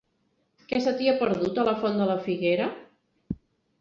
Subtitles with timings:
[0.71, 2.71] Què se t'hi ha perdut, a la Font de la Figuera?